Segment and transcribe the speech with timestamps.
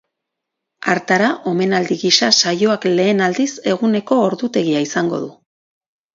[0.93, 5.31] Hartara, omenaldi gisa saioak lehen aldiz eguneko ordutegia izango du.